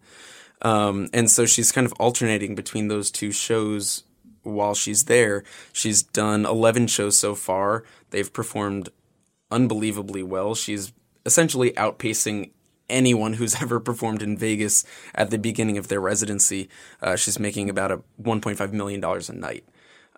[0.62, 4.04] Um, and so she's kind of alternating between those two shows
[4.44, 5.44] while she's there.
[5.74, 7.84] She's done 11 shows so far.
[8.12, 8.90] They've performed
[9.52, 10.56] unbelievably well.
[10.56, 10.94] She's
[11.26, 12.52] essentially outpacing
[12.90, 14.86] anyone who's ever performed in Vegas
[15.16, 16.70] at the beginning of their residency.
[17.02, 19.66] Uh, she's making about a 1.5 million dollars a night.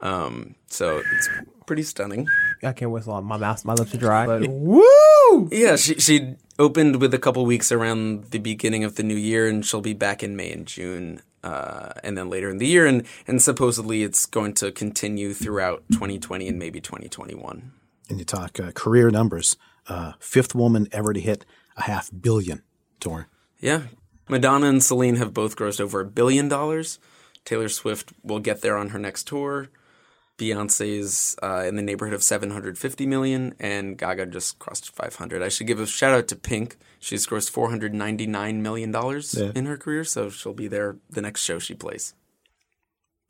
[0.02, 1.30] Um, so it's
[1.66, 2.28] pretty stunning.
[2.64, 3.64] I can't whistle on my mouth.
[3.66, 4.26] My lips are dry.
[4.26, 5.50] But woo!
[5.52, 9.48] Yeah, she she opened with a couple weeks around the beginning of the new year,
[9.48, 12.86] and she'll be back in May and June, uh, and then later in the year,
[12.86, 17.72] and and supposedly it's going to continue throughout 2020 and maybe 2021.
[18.10, 19.58] And you talk uh, career numbers.
[19.88, 21.46] Uh, fifth woman ever to hit
[21.78, 22.64] a half billion
[23.00, 23.28] touring.
[23.60, 23.84] Yeah,
[24.28, 27.00] Madonna and Celine have both grossed over a billion dollars.
[27.46, 29.70] Taylor Swift will get there on her next tour.
[30.38, 35.42] Beyonce's uh, in the neighborhood of 750 million, and Gaga just crossed 500.
[35.42, 36.78] I should give a shout out to Pink.
[37.00, 39.52] She's grossed 499 million dollars Yeah.
[39.56, 42.14] in her career, so she'll be there the next show she plays.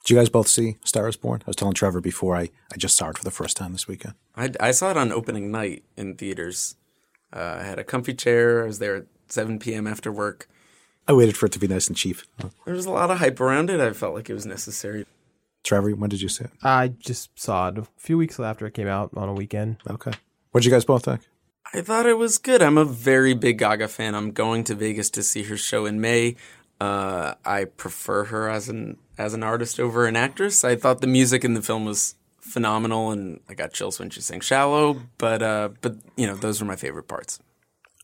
[0.04, 1.42] Did you guys both see Star is Born?
[1.46, 3.88] I was telling Trevor before I, I just saw it for the first time this
[3.88, 4.14] weekend.
[4.36, 6.76] I, I saw it on opening night in theaters.
[7.34, 8.64] Uh, I had a comfy chair.
[8.64, 9.88] I was there at 7 p.m.
[9.88, 10.48] after work.
[11.08, 12.18] I waited for it to be nice and cheap.
[12.66, 13.80] There was a lot of hype around it.
[13.80, 15.06] I felt like it was necessary.
[15.66, 16.52] Trevor, when did you see it?
[16.64, 19.78] I just saw it a few weeks after it came out on a weekend.
[19.90, 20.12] Okay.
[20.52, 21.22] What did you guys both think?
[21.74, 22.62] I thought it was good.
[22.62, 24.14] I'm a very big Gaga fan.
[24.16, 26.36] I'm going to Vegas to see her show in May.
[26.80, 30.64] Uh, I prefer her as an as an artist over an actress.
[30.64, 34.22] I thought the music in the film was phenomenal, and I got chills when she
[34.22, 37.40] sang "Shallow." But uh, but you know, those were my favorite parts.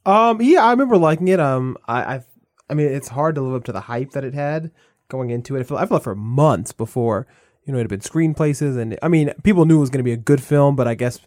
[0.05, 1.39] Um, yeah, I remember liking it.
[1.39, 2.23] Um, I, I,
[2.69, 4.71] I mean, it's hard to live up to the hype that it had
[5.09, 5.59] going into it.
[5.59, 7.27] I felt, I felt for months before,
[7.65, 9.99] you know, it had been screen places, and I mean, people knew it was going
[9.99, 11.19] to be a good film, but I guess,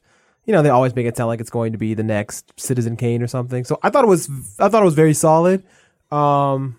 [0.44, 2.96] you know, they always make it sound like it's going to be the next Citizen
[2.96, 3.64] Kane or something.
[3.64, 4.28] So I thought it was,
[4.58, 5.62] I thought it was very solid.
[6.10, 6.76] Um,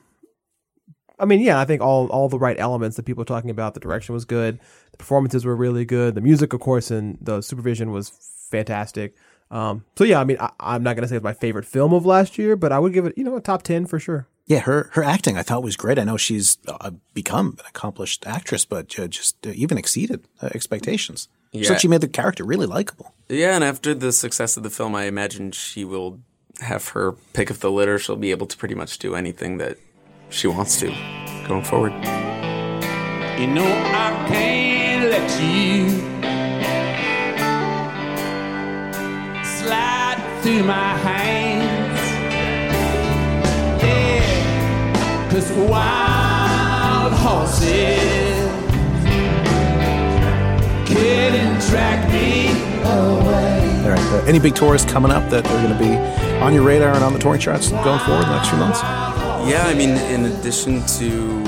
[1.18, 3.74] I mean, yeah, I think all all the right elements that people are talking about.
[3.74, 4.60] The direction was good,
[4.92, 8.10] the performances were really good, the music, of course, and the supervision was
[8.52, 9.16] fantastic.
[9.52, 12.06] Um, so yeah, I mean, I, I'm not gonna say it's my favorite film of
[12.06, 14.28] last year, but I would give it, you know, a top ten for sure.
[14.48, 15.98] Yeah, her her acting I thought was great.
[15.98, 20.50] I know she's uh, become an accomplished actress, but uh, just uh, even exceeded uh,
[20.54, 21.28] expectations.
[21.52, 21.70] Yeah.
[21.70, 23.14] So she made the character really likable.
[23.30, 26.20] Yeah, and after the success of the film, I imagine she will
[26.62, 27.98] have her pick of the litter.
[27.98, 29.78] She'll be able to pretty much do anything that
[30.30, 30.88] she wants to
[31.48, 31.94] going forward.
[33.40, 35.90] You know I can't let you
[39.44, 41.15] slide through my hands.
[45.36, 47.68] Cause wild horses
[50.88, 52.48] couldn't track me
[52.84, 53.84] away.
[53.84, 54.00] All right.
[54.00, 55.94] Uh, any big tours coming up that are going to be
[56.42, 58.82] on your radar and on the touring charts going forward in the next few months?
[58.82, 61.44] Yeah, I mean, in addition to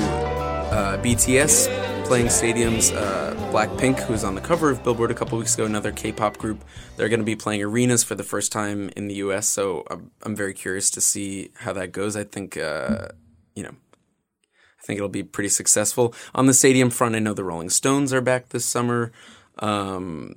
[0.70, 5.38] uh, BTS playing stadiums, uh, Blackpink, who was on the cover of Billboard a couple
[5.38, 6.62] weeks ago, another K-pop group,
[6.96, 9.48] they're going to be playing arenas for the first time in the U.S.
[9.48, 12.16] So I'm, I'm very curious to see how that goes.
[12.16, 13.08] I think, uh,
[13.58, 13.74] you know,
[14.80, 16.14] I think it'll be pretty successful.
[16.32, 19.10] On the stadium front, I know the Rolling Stones are back this summer.
[19.58, 20.36] Um,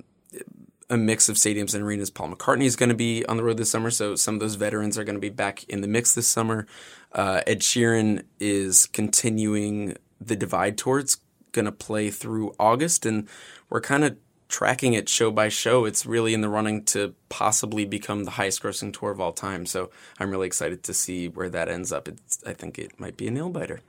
[0.90, 2.10] a mix of stadiums and arenas.
[2.10, 4.56] Paul McCartney is going to be on the road this summer, so some of those
[4.56, 6.66] veterans are going to be back in the mix this summer.
[7.12, 10.98] Uh, Ed Sheeran is continuing the Divide tour.
[10.98, 11.18] It's
[11.52, 13.28] going to play through August, and
[13.70, 14.16] we're kind of
[14.52, 15.86] tracking it show by show.
[15.86, 19.64] It's really in the running to possibly become the highest grossing tour of all time.
[19.64, 19.90] So
[20.20, 22.06] I'm really excited to see where that ends up.
[22.06, 23.80] It's, I think it might be a nail biter.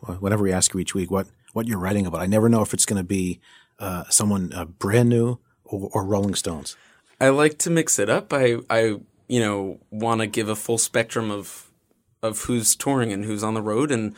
[0.00, 2.62] Well, whenever we ask you each week what, what you're writing about, I never know
[2.62, 3.40] if it's going to be
[3.80, 6.76] uh, someone uh, brand new or, or Rolling Stones.
[7.20, 8.32] I like to mix it up.
[8.32, 11.64] I, I you know, want to give a full spectrum of
[12.20, 14.14] of who's touring and who's on the road, and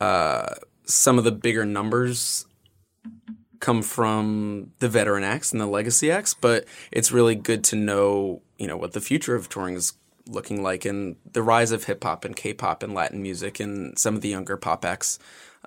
[0.00, 0.54] uh,
[0.84, 2.46] some of the bigger numbers
[3.60, 6.34] come from the veteran acts and the legacy acts.
[6.34, 9.92] But it's really good to know, you know, what the future of touring is
[10.26, 14.14] looking like, and the rise of hip hop and K-pop and Latin music, and some
[14.14, 15.18] of the younger pop acts.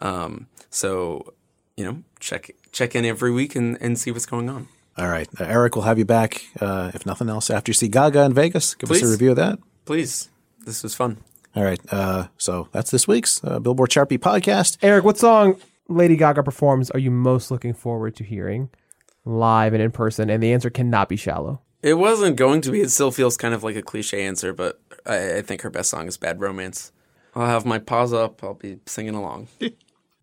[0.02, 1.34] Um, so,
[1.78, 4.68] you know, check check in every week and, and see what's going on.
[4.98, 5.28] All right.
[5.40, 8.34] Uh, Eric, we'll have you back, uh, if nothing else, after you see Gaga in
[8.34, 8.76] Vegas.
[8.76, 9.04] Give Please.
[9.04, 9.60] us a review of that.
[9.86, 10.30] Please.
[10.66, 11.18] This was fun.
[11.56, 11.80] All right.
[11.92, 14.78] Uh, so that's this week's uh, Billboard Chart Beat podcast.
[14.82, 15.60] Eric, what song
[15.90, 18.70] Lady Gaga performs are you most looking forward to hearing
[19.26, 20.30] live and in person?
[20.30, 21.62] And the answer cannot be shallow.
[21.82, 22.82] It wasn't going to be.
[22.82, 25.90] It still feels kind of like a cliche answer, but I, I think her best
[25.90, 26.92] song is Bad Romance.
[27.36, 28.44] I'll have my paws up.
[28.44, 29.48] I'll be singing along.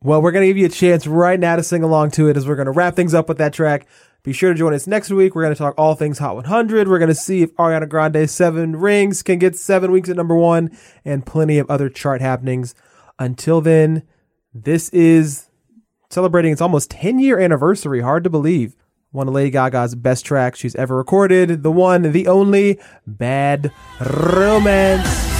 [0.02, 2.36] Well, we're going to give you a chance right now to sing along to it
[2.38, 3.86] as we're going to wrap things up with that track.
[4.22, 5.34] Be sure to join us next week.
[5.34, 6.88] We're going to talk all things Hot 100.
[6.88, 10.34] We're going to see if Ariana Grande's Seven Rings can get seven weeks at number
[10.34, 12.74] one and plenty of other chart happenings.
[13.18, 14.04] Until then,
[14.54, 15.49] this is
[16.10, 18.00] celebrating its almost 10 year anniversary.
[18.00, 18.76] Hard to believe.
[19.12, 21.62] One of Lady Gaga's best tracks she's ever recorded.
[21.62, 25.39] The one, the only, Bad Romance.